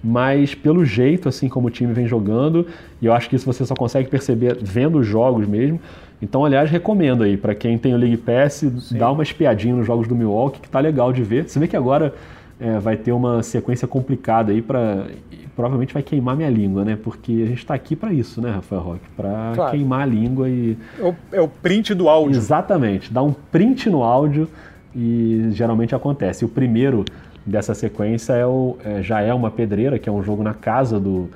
[0.07, 2.67] mas pelo jeito assim como o time vem jogando,
[3.01, 5.81] e eu acho que isso você só consegue perceber vendo os jogos mesmo.
[6.25, 8.97] Então, aliás, recomendo aí para quem tem o League Pass, Sim.
[8.97, 11.47] dá uma espiadinha nos jogos do Milwaukee, que tá legal de ver.
[11.47, 12.15] Você vê que agora
[12.59, 15.07] é, vai ter uma sequência complicada aí para
[15.55, 16.99] provavelmente vai queimar minha língua, né?
[17.01, 19.09] Porque a gente está aqui para isso, né, Rafael Roque?
[19.17, 19.71] Para claro.
[19.71, 22.37] queimar a língua e é o, é o print do áudio.
[22.37, 24.49] Exatamente, dá um print no áudio
[24.97, 26.45] e geralmente acontece.
[26.45, 27.05] O primeiro
[27.47, 30.99] dessa sequência é o, é, já é uma pedreira, que é um jogo na casa
[30.99, 31.31] do,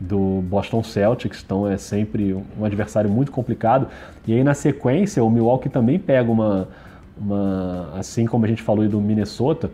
[0.00, 3.88] do Boston Celtics, então é sempre um adversário muito complicado.
[4.26, 6.68] E aí na sequência o Milwaukee também pega uma,
[7.16, 9.70] uma assim como a gente falou aí do Minnesota,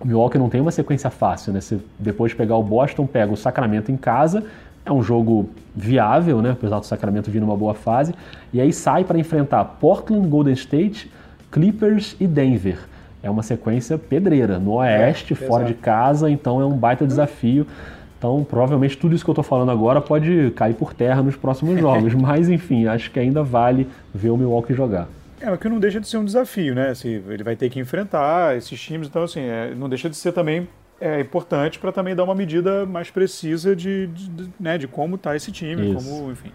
[0.00, 1.60] o Milwaukee não tem uma sequência fácil, né?
[1.60, 4.44] Você, depois de pegar o Boston, pega o Sacramento em casa,
[4.84, 6.50] é um jogo viável, né?
[6.50, 8.14] Apesar do Sacramento vir numa boa fase,
[8.52, 11.10] e aí sai para enfrentar Portland, Golden State,
[11.50, 12.78] Clippers e Denver
[13.26, 17.66] é uma sequência pedreira, no oeste, é, fora de casa, então é um baita desafio.
[18.18, 21.78] Então, provavelmente tudo isso que eu estou falando agora pode cair por terra nos próximos
[21.78, 25.08] jogos, mas enfim, acho que ainda vale ver o Milwaukee jogar.
[25.40, 26.88] É, o que não deixa de ser um desafio, né?
[26.88, 30.32] Assim, ele vai ter que enfrentar esses times, então assim, é, não deixa de ser
[30.32, 30.66] também
[31.00, 35.16] é importante para também dar uma medida mais precisa de, de, de né, de como
[35.16, 35.94] está esse time, isso.
[35.94, 36.50] como, enfim.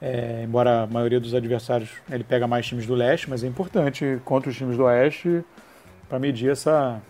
[0.00, 4.20] É, embora a maioria dos adversários ele pega mais times do leste, mas é importante
[4.24, 5.44] contra os times do oeste
[6.08, 7.00] para medir essa,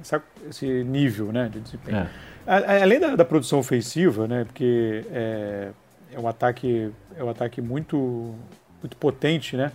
[0.00, 1.98] essa, esse nível né, de desempenho.
[1.98, 2.08] É.
[2.46, 5.68] Além da, da, produção ofensiva, né, porque é,
[6.12, 8.34] é, um ataque, é um ataque muito,
[8.80, 9.72] muito potente, né,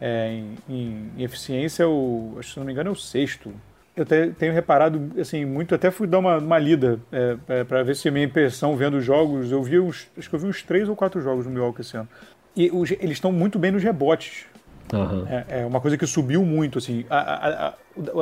[0.00, 3.52] é, em, em, em, eficiência, o, se não me engano, é o sexto.
[3.94, 7.82] Eu te, tenho reparado, assim, muito, até fui dar uma, uma lida é, é para
[7.82, 10.46] ver se a minha impressão vendo os jogos, eu vi uns, acho que eu vi
[10.46, 12.08] uns três ou quatro jogos no Milwaukee esse ano.
[12.54, 14.46] E os, eles estão muito bem nos rebotes.
[14.92, 15.26] Uhum.
[15.28, 17.04] É, é, uma coisa que subiu muito, assim.
[17.10, 17.74] A, a, a,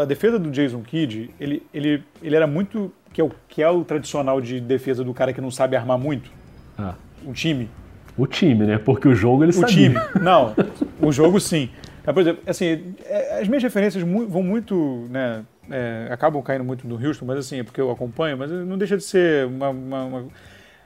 [0.02, 2.92] a, defesa do Jason Kidd, ele, ele, ele era muito...
[3.14, 5.96] Que é, o, que é o tradicional de defesa do cara que não sabe armar
[5.96, 6.30] muito.
[6.76, 6.94] Ah.
[7.24, 7.70] Um time.
[8.18, 8.76] O time, né?
[8.76, 9.68] Porque o jogo ele o sabia.
[9.68, 9.96] O time.
[10.22, 10.54] Não,
[11.00, 11.70] o jogo sim.
[12.04, 16.94] Por exemplo, assim, é, as minhas referências vão muito, né, é, acabam caindo muito no
[16.94, 19.70] Houston, mas assim, é porque eu acompanho, mas não deixa de ser uma...
[19.70, 20.24] uma, uma...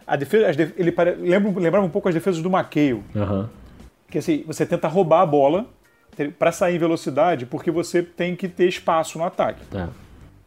[0.06, 1.16] A defesa, ele pare...
[1.16, 3.02] lembra, lembrava um pouco as defesas do McHale.
[3.14, 3.48] Uhum
[4.10, 5.66] que assim, você tenta roubar a bola
[6.38, 9.60] para sair em velocidade, porque você tem que ter espaço no ataque.
[9.76, 9.86] É.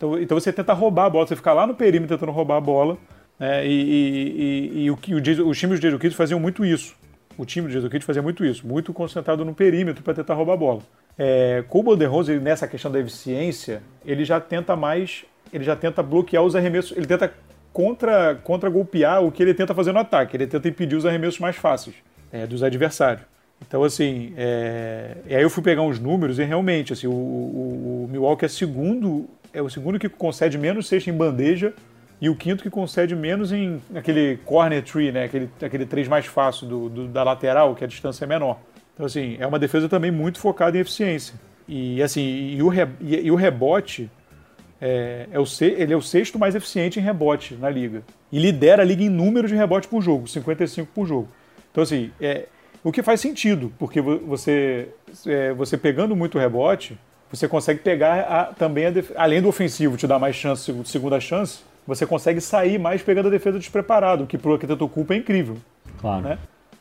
[0.01, 2.61] Então, então você tenta roubar a bola, você fica lá no perímetro tentando roubar a
[2.61, 2.97] bola,
[3.37, 6.95] né, e, e, e, e, o, o, os times do Jason Kidd faziam muito isso.
[7.37, 10.53] O time do Jason Kidd fazia muito isso, muito concentrado no perímetro para tentar roubar
[10.53, 10.81] a bola.
[11.15, 16.01] É, com o Banderose, nessa questão da eficiência, ele já tenta mais, ele já tenta
[16.01, 17.31] bloquear os arremessos, ele tenta
[17.71, 21.39] contra, contra golpear o que ele tenta fazer no ataque, ele tenta impedir os arremessos
[21.39, 21.95] mais fáceis
[22.31, 23.23] é, dos adversários.
[23.67, 25.17] Então, assim, é...
[25.27, 28.47] e aí eu fui pegar uns números e realmente, assim, o, o, o, Milwaukee é
[28.47, 31.73] segundo, é o segundo que concede menos sexta em bandeja
[32.19, 36.25] e o quinto que concede menos em aquele corner tree, né, aquele, aquele três mais
[36.27, 38.59] fácil do, do, da lateral, que a distância é menor.
[38.93, 41.33] Então, assim, é uma defesa também muito focada em eficiência.
[41.67, 42.87] E, assim, e o, re...
[42.99, 44.09] e o rebote,
[44.79, 48.03] é, é o ele é o sexto mais eficiente em rebote na liga.
[48.31, 51.29] E lidera a liga em número de rebote por jogo, 55 por jogo.
[51.71, 52.45] Então, assim, é,
[52.83, 54.89] o que faz sentido, porque você,
[55.25, 56.97] é, você pegando muito rebote,
[57.31, 61.59] você consegue pegar a, também, a além do ofensivo te dar mais chance, segunda chance,
[61.87, 65.57] você consegue sair mais pegando a defesa despreparado, o que pro Antetokounmpo é incrível.
[65.99, 66.21] Claro.
[66.23, 66.37] Né?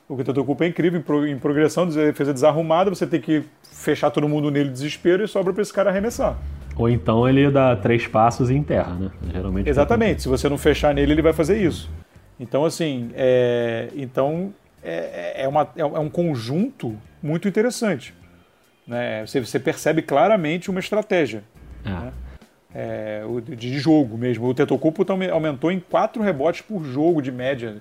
[0.09, 4.69] O Antetokounmpo é incrível em, progressão, defesa desarrumada, você tem que fechar todo mundo nele
[4.69, 6.37] desespero e sobra para esse cara arremessar.
[6.77, 9.11] Ou então ele dá três passos e enterra, né?
[9.33, 9.69] Geralmente.
[9.69, 10.23] Exatamente.
[10.23, 11.89] Se você não fechar nele, ele vai fazer isso.
[12.39, 18.15] Então, assim, é, então é, é, uma, é um conjunto muito interessante.
[18.91, 19.25] Né?
[19.25, 21.45] Você, você percebe claramente uma estratégia.
[21.85, 21.89] É.
[21.89, 22.13] Né?
[22.75, 23.23] É,
[23.57, 24.47] de jogo mesmo.
[24.49, 27.81] O Tetocumpo aumentou em 4 rebotes por jogo de média.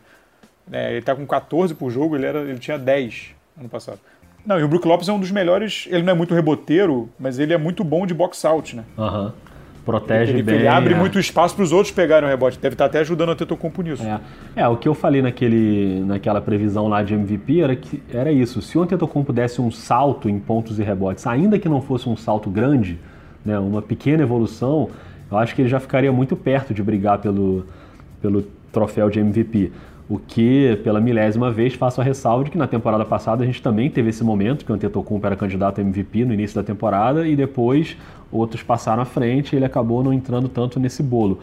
[0.71, 3.99] É, ele está com 14 por jogo, ele, era, ele tinha 10 ano passado.
[4.45, 5.87] Não, e o Brook Lopes é um dos melhores.
[5.89, 8.83] Ele não é muito reboteiro, mas ele é muito bom de box out, né?
[8.95, 9.31] Uhum.
[9.85, 10.55] Protege ele, bem.
[10.55, 10.97] Ele abre é.
[10.97, 12.59] muito espaço para os outros pegarem o rebote.
[12.59, 14.03] Deve estar até ajudando a Tetocumpo nisso.
[14.03, 14.19] É.
[14.55, 18.61] é, o que eu falei naquele, naquela previsão lá de MVP era que era isso.
[18.61, 22.15] Se o Antetokounmpo desse um salto em pontos e rebotes, ainda que não fosse um
[22.15, 22.99] salto grande,
[23.43, 24.89] né, uma pequena evolução,
[25.31, 27.65] eu acho que ele já ficaria muito perto de brigar pelo,
[28.21, 29.71] pelo troféu de MVP.
[30.09, 33.61] O que, pela milésima vez, faço a ressalva de que na temporada passada a gente
[33.61, 37.27] também teve esse momento que o Antetokounmpo era candidato a MVP no início da temporada
[37.27, 37.95] e depois
[38.31, 41.37] outros passaram à frente e ele acabou não entrando tanto nesse bolo.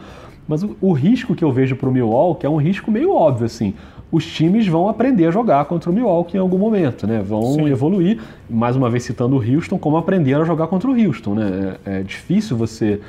[0.45, 3.45] Mas o, o risco que eu vejo para o Milwaukee é um risco meio óbvio,
[3.45, 3.73] assim.
[4.11, 7.21] Os times vão aprender a jogar contra o Milwaukee em algum momento, né?
[7.21, 7.69] Vão Sim.
[7.69, 8.19] evoluir.
[8.49, 11.77] Mais uma vez citando o Houston, como aprenderam a jogar contra o Houston, né?
[11.85, 12.99] É, é difícil você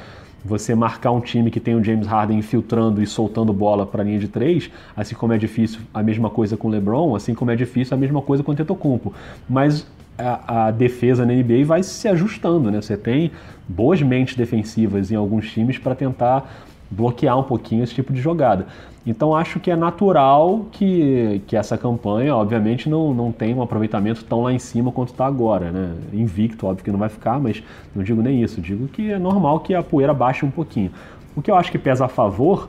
[0.44, 4.05] você marcar um time que tem o James Harden infiltrando e soltando bola para a
[4.05, 7.51] linha de três, assim como é difícil a mesma coisa com o LeBron, assim como
[7.51, 9.12] é difícil a mesma coisa com o Tetocumpo.
[9.48, 12.81] Mas a, a, defesa na NBA vai se ajustando, né?
[12.81, 13.31] Você tem
[13.68, 16.51] boas mentes defensivas em alguns times para tentar
[16.90, 18.66] bloquear um pouquinho esse tipo de jogada.
[19.09, 24.23] Então acho que é natural que, que essa campanha, obviamente, não, não tenha um aproveitamento
[24.23, 25.71] tão lá em cima quanto está agora.
[25.73, 25.94] Né?
[26.12, 27.62] Invicto, óbvio que não vai ficar, mas
[27.97, 28.61] não digo nem isso.
[28.61, 30.90] Digo que é normal que a poeira baixe um pouquinho.
[31.35, 32.68] O que eu acho que pesa a favor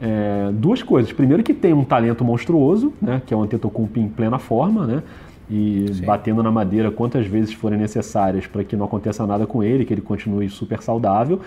[0.00, 1.12] é duas coisas.
[1.12, 3.20] Primeiro que tem um talento monstruoso, né?
[3.26, 5.02] que é o Antetokounmpo em plena forma, né?
[5.50, 6.04] e Sim.
[6.04, 9.92] batendo na madeira quantas vezes forem necessárias para que não aconteça nada com ele, que
[9.92, 11.40] ele continue super saudável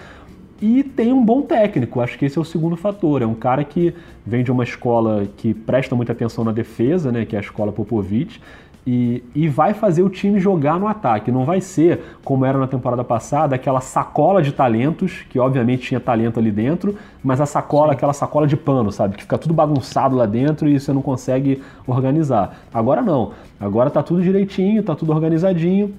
[0.62, 2.00] e tem um bom técnico.
[2.00, 3.22] Acho que esse é o segundo fator.
[3.22, 3.94] É um cara que
[4.26, 7.72] vem de uma escola que presta muita atenção na defesa, né, que é a escola
[7.72, 8.42] Popovich,
[8.88, 11.32] e, e vai fazer o time jogar no ataque.
[11.32, 16.00] Não vai ser, como era na temporada passada, aquela sacola de talentos, que obviamente tinha
[16.00, 19.16] talento ali dentro, mas a sacola, aquela sacola de pano, sabe?
[19.16, 22.60] Que fica tudo bagunçado lá dentro e você não consegue organizar.
[22.74, 23.32] Agora não.
[23.60, 25.94] Agora tá tudo direitinho, tá tudo organizadinho.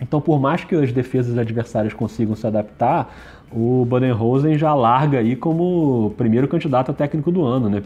[0.00, 3.14] Então, por mais que as defesas adversárias consigam se adaptar,
[3.54, 7.82] o Baden-Rosen já larga aí como primeiro candidato a técnico do ano, né?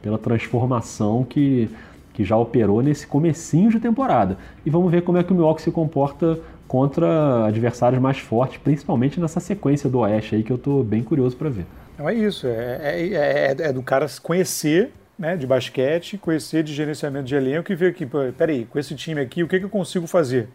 [0.00, 1.68] Pela transformação que,
[2.12, 4.36] que já operou nesse comecinho de temporada.
[4.64, 9.20] E vamos ver como é que o Milwaukee se comporta contra adversários mais fortes, principalmente
[9.20, 11.66] nessa sequência do Oeste aí que eu estou bem curioso para ver.
[11.98, 16.72] Não é isso, é, é, é, é, do cara conhecer né, de basquete, conhecer de
[16.72, 19.70] gerenciamento de elenco e ver que, peraí, com esse time aqui, o que, que eu
[19.70, 20.48] consigo fazer?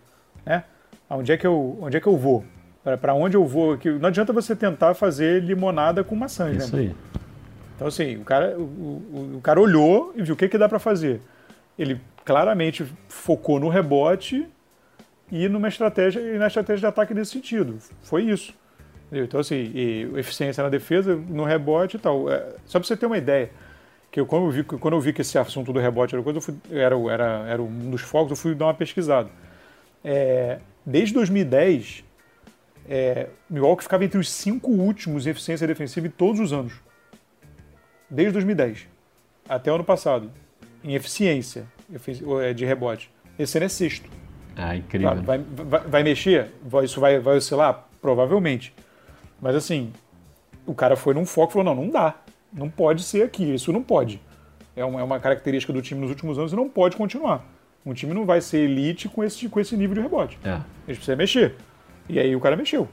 [0.46, 0.64] Né?
[1.10, 2.44] Onde, é que eu, onde é que eu vou?
[2.96, 3.78] Para onde eu vou.
[3.78, 6.84] Que não adianta você tentar fazer limonada com maçãs, Isso né?
[6.84, 6.96] aí.
[7.76, 10.70] Então, assim, o cara, o, o, o cara olhou e viu o que, que dá
[10.70, 11.20] para fazer.
[11.78, 14.48] Ele claramente focou no rebote
[15.32, 17.78] e numa estratégia e na estratégia de ataque nesse sentido.
[18.02, 18.54] Foi isso.
[19.12, 19.72] Então, assim,
[20.18, 22.32] eficiência na defesa, no rebote e tal.
[22.32, 23.50] É, só para você ter uma ideia,
[24.12, 26.42] que eu, quando, eu vi, quando eu vi que esse assunto do rebote era, coisa,
[26.42, 29.30] fui, era, era, era um dos focos, eu fui dar uma pesquisada.
[30.04, 32.04] É, desde 2010,
[32.90, 36.74] é, Milwaukee ficava entre os cinco últimos em eficiência defensiva em todos os anos.
[38.10, 38.88] Desde 2010
[39.48, 40.32] até o ano passado.
[40.84, 41.66] Em eficiência
[42.42, 43.12] é, de rebote.
[43.38, 44.10] Esse ano é sexto.
[44.56, 45.10] Ah, incrível.
[45.10, 46.52] Claro, vai, vai, vai, mexer?
[46.84, 47.88] Isso vai, vai oscilar?
[48.02, 48.74] Provavelmente.
[49.42, 49.92] Mas assim,
[50.66, 52.16] o cara foi num foco e falou: não, não dá.
[52.52, 53.54] Não pode ser aqui.
[53.54, 54.22] Isso não pode.
[54.76, 57.46] É uma, é uma característica do time nos últimos anos e não pode continuar.
[57.86, 60.38] Um time não vai ser elite com esse, com esse nível de rebote.
[60.44, 60.52] É.
[60.52, 61.56] A gente precisa mexer.
[62.10, 62.88] E aí o cara mexeu.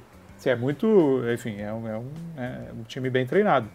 [0.44, 2.04] É muito, enfim, é um, é um,
[2.36, 3.66] é um time bem treinado.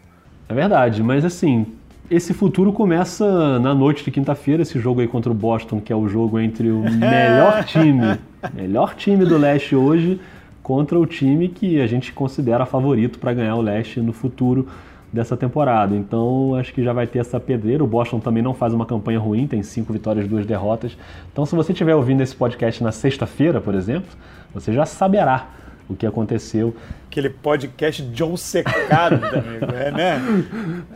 [0.48, 1.66] É verdade, mas assim,
[2.12, 5.96] esse futuro começa na noite de quinta-feira, esse jogo aí contra o Boston, que é
[5.96, 8.20] o jogo entre o melhor time,
[8.54, 10.20] melhor time do leste hoje,
[10.62, 14.68] contra o time que a gente considera favorito para ganhar o leste no futuro
[15.12, 15.96] dessa temporada.
[15.96, 17.84] Então acho que já vai ter essa pedreira.
[17.84, 20.98] O Boston também não faz uma campanha ruim, tem cinco vitórias, duas derrotas.
[21.32, 24.10] Então se você estiver ouvindo esse podcast na sexta-feira, por exemplo,
[24.54, 25.48] você já saberá
[25.90, 26.76] o que aconteceu.
[27.08, 30.22] Aquele podcast John secado, amigo, é, né?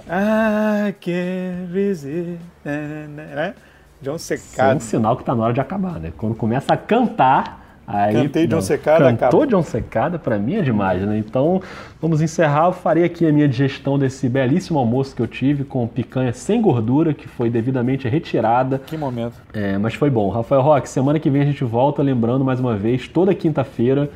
[0.08, 3.56] I can't resist, né?
[4.02, 4.52] John secado.
[4.52, 6.13] Isso é um sinal que tá na hora de acabar, né?
[6.16, 9.48] Quando começa a cantar, Aí, Cantei John Secada, Cantou acaba.
[9.48, 11.17] John Secada, pra mim é demais, né?
[11.17, 11.62] Então,
[12.02, 12.67] vamos encerrar.
[12.67, 16.62] Eu farei aqui a minha digestão desse belíssimo almoço que eu tive com picanha sem
[16.62, 18.80] gordura, que foi devidamente retirada.
[18.80, 19.34] Que momento.
[19.54, 20.30] É, mas foi bom.
[20.30, 24.10] Rafael Roque, semana que vem a gente volta, lembrando mais uma vez, toda quinta-feira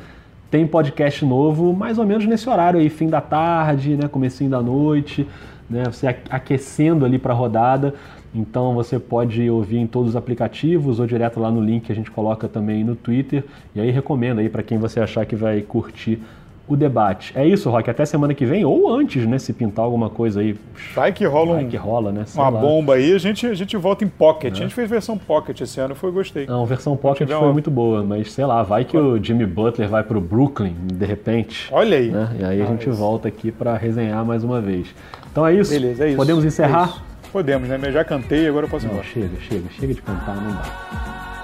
[0.50, 4.08] tem podcast novo, mais ou menos nesse horário aí, fim da tarde, né?
[4.08, 5.28] Comecinho da noite,
[5.68, 5.84] né?
[5.84, 7.94] Você aquecendo ali pra rodada.
[8.34, 11.94] Então você pode ouvir em todos os aplicativos ou direto lá no link que a
[11.94, 13.44] gente coloca também no Twitter.
[13.74, 16.20] E aí recomendo aí para quem você achar que vai curtir
[16.68, 17.32] o debate.
[17.34, 17.88] É isso, Rock.
[17.88, 19.38] Até semana que vem ou antes, né?
[19.38, 20.54] Se pintar alguma coisa aí.
[20.94, 22.24] Vai que rola vai um, que rola, né?
[22.26, 22.60] Sei uma lá.
[22.60, 24.52] bomba aí, a gente, a gente volta em Pocket.
[24.52, 26.44] A gente fez versão Pocket esse ano, foi gostei.
[26.44, 29.88] Não, versão Pocket foi uma- muito boa, mas sei lá, vai que o Jimmy Butler
[29.88, 31.70] vai pro Brooklyn de repente.
[31.72, 32.10] Olha aí.
[32.10, 32.36] né?
[32.38, 34.94] E aí a Ah, gente volta aqui para resenhar mais uma vez.
[35.32, 35.70] Então é isso.
[35.72, 36.16] Beleza, é isso.
[36.18, 36.88] Podemos É encerrar?
[36.88, 37.07] isso.
[37.32, 37.78] Podemos, né?
[37.82, 39.08] Eu já cantei, agora eu posso ir Não, embora.
[39.08, 41.37] chega, chega, chega de cantar, não dá.